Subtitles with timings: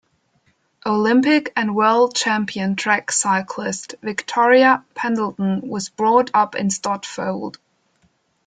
[0.83, 7.57] Olympic and world champion track cyclist Victoria Pendleton was brought up in Stotfold.